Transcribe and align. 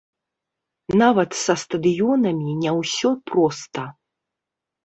Нават 1.01 1.29
са 1.41 1.53
стадыёнамі 1.63 2.51
не 2.65 2.71
ўсё 2.79 3.09
проста. 3.33 3.81